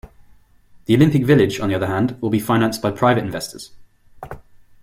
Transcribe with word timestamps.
The 0.85 0.95
Olympic 0.95 1.23
village, 1.25 1.59
on 1.59 1.69
the 1.69 1.75
other 1.75 1.85
hand, 1.85 2.19
will 2.23 2.31
be 2.31 2.39
financed 2.39 2.81
by 2.81 2.89
private 2.89 3.23
investors. 3.23 3.69